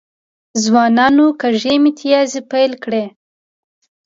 [0.63, 3.03] ځوانانو کږې میتیازې پیل کړي.